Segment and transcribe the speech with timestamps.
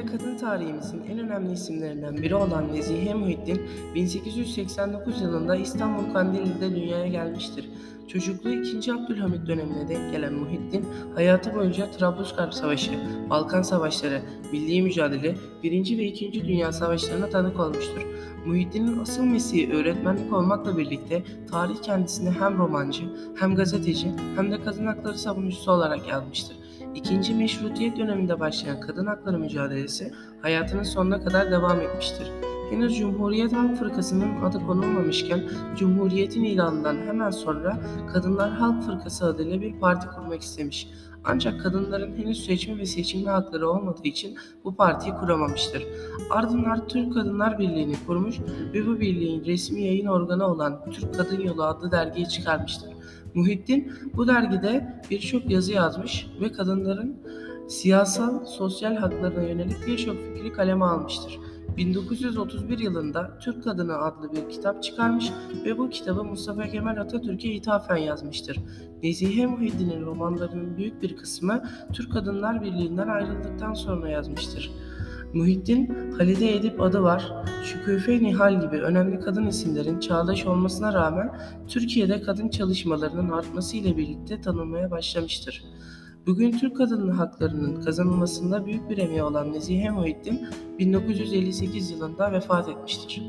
[0.00, 3.62] kadın tarihimizin en önemli isimlerinden biri olan Nezihe Muhittin
[3.94, 7.70] 1889 yılında İstanbul Kandilli'de dünyaya gelmiştir.
[8.08, 8.92] Çocukluğu 2.
[8.92, 12.92] Abdülhamit dönemine denk gelen Muhittin, hayatı boyunca Trablusgarp Savaşı,
[13.30, 14.22] Balkan Savaşları,
[14.52, 15.98] milli mücadele, 1.
[15.98, 16.44] ve 2.
[16.44, 18.06] Dünya Savaşlarına tanık olmuştur.
[18.46, 23.02] Muhittin'in asıl mesleği öğretmenlik olmakla birlikte tarih kendisini hem romancı,
[23.36, 26.56] hem gazeteci, hem de kadın hakları savunucusu olarak yazmıştır.
[26.94, 30.12] İkinci Meşrutiyet döneminde başlayan kadın hakları mücadelesi
[30.42, 32.30] hayatının sonuna kadar devam etmiştir.
[32.70, 35.42] Henüz Cumhuriyet Halk Fırkası'nın adı konulmamışken
[35.76, 37.80] Cumhuriyet'in ilanından hemen sonra
[38.12, 40.88] Kadınlar Halk Fırkası adıyla bir parti kurmak istemiş.
[41.24, 45.86] Ancak kadınların henüz seçme ve seçilme hakları olmadığı için bu partiyi kuramamıştır.
[46.30, 48.36] Ardından Türk Kadınlar Birliği'ni kurmuş
[48.74, 52.90] ve bu birliğin resmi yayın organı olan Türk Kadın Yolu adlı dergiyi çıkarmıştır.
[53.34, 57.16] Muhittin bu dergide birçok yazı yazmış ve kadınların
[57.68, 61.38] siyasal, sosyal haklarına yönelik birçok fikri kaleme almıştır.
[61.76, 65.30] 1931 yılında Türk Kadını adlı bir kitap çıkarmış
[65.64, 68.58] ve bu kitabı Mustafa Kemal Atatürk'e ithafen yazmıştır.
[69.02, 74.70] Nezihe Muhittin'in romanlarının büyük bir kısmı Türk Kadınlar Birliği'nden ayrıldıktan sonra yazmıştır.
[75.34, 77.32] Muhittin, Halide Edip adı var,
[77.64, 81.38] Şüküfe Nihal gibi önemli kadın isimlerin çağdaş olmasına rağmen
[81.68, 85.64] Türkiye'de kadın çalışmalarının artması ile birlikte tanınmaya başlamıştır.
[86.26, 90.46] Bugün Türk kadın haklarının kazanılmasında büyük bir emeği olan Nezihe Muhittin
[90.78, 93.22] 1958 yılında vefat etmiştir.